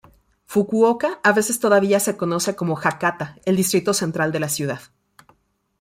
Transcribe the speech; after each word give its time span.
Fukuoka 0.47 1.19
a 1.21 1.31
veces 1.31 1.59
todavía 1.59 1.99
se 1.99 2.17
conoce 2.17 2.55
como 2.55 2.75
Hakata, 2.75 3.37
el 3.45 3.55
distrito 3.55 3.93
central 3.93 4.31
de 4.31 4.39
la 4.39 4.49
ciudad. 4.49 4.81